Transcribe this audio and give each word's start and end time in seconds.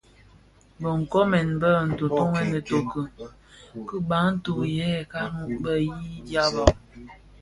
Bë 0.81 0.89
nkoomèn 1.01 1.49
bë 1.61 1.71
tōtōghèn 1.97 2.49
itoki 2.59 3.01
ki 3.87 3.97
bantu 4.09 4.53
yè 4.77 4.89
nkun, 5.03 5.33
bë 5.63 5.73
yii 5.87 6.15
dyaba, 6.27 6.65